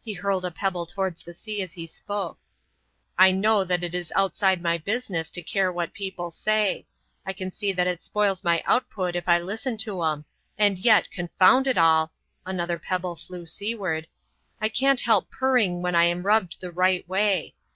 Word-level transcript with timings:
He 0.00 0.12
hurled 0.12 0.44
a 0.44 0.52
pebble 0.52 0.86
towards 0.86 1.24
the 1.24 1.34
sea 1.34 1.62
as 1.62 1.72
he 1.72 1.84
spoke. 1.88 2.38
"I 3.18 3.32
know 3.32 3.64
that 3.64 3.82
it 3.82 3.92
is 3.92 4.12
outside 4.14 4.62
my 4.62 4.78
business 4.78 5.30
to 5.30 5.42
care 5.42 5.72
what 5.72 5.92
people 5.92 6.30
say; 6.30 6.86
I 7.26 7.32
can 7.32 7.50
see 7.50 7.72
that 7.72 7.88
it 7.88 8.00
spoils 8.00 8.44
my 8.44 8.62
output 8.68 9.16
if 9.16 9.28
I 9.28 9.40
listen 9.40 9.76
to 9.78 10.00
'em; 10.04 10.26
and 10.56 10.78
yet, 10.78 11.10
confound 11.10 11.66
it 11.66 11.76
all,"—another 11.76 12.78
pebble 12.78 13.16
flew 13.16 13.46
seaward,—"I 13.46 14.68
can't 14.68 15.00
help 15.00 15.28
purring 15.28 15.82
when 15.82 15.96
I'm 15.96 16.22
rubbed 16.22 16.60
the 16.60 16.70
right 16.70 17.08
way. 17.08 17.56